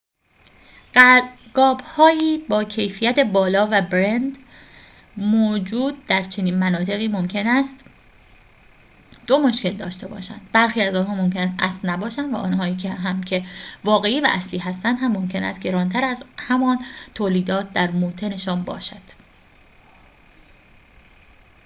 قاب‌های 1.55 2.45
با 2.49 2.63
کیفیت 2.63 3.19
بالا 3.19 3.67
و 3.71 3.81
برند 3.81 4.37
موجود 5.17 6.05
در 6.05 6.21
چنین 6.23 6.59
مناطقی 6.59 7.07
ممکن 7.07 7.47
است 7.47 7.75
دو 9.27 9.37
مشکل 9.37 9.73
داشته 9.73 10.07
باشند 10.07 10.49
برخی 10.53 10.81
از 10.81 10.95
آنها 10.95 11.15
ممکن 11.15 11.39
است 11.39 11.55
اصل 11.59 11.89
نباشد 11.89 12.33
و 12.33 12.35
آنهایی 12.35 12.87
هم 12.87 13.23
که 13.23 13.45
واقعی 13.83 14.21
و 14.21 14.27
اصلی 14.31 14.59
هستند 14.59 14.97
هم 15.01 15.11
ممکن 15.11 15.43
است 15.43 15.59
گران‌تر 15.59 16.03
از 16.05 16.23
همان 16.37 16.85
تولیدات 17.15 17.71
در 17.73 17.91
موطن‌شان 17.91 18.63
باشد 18.63 19.01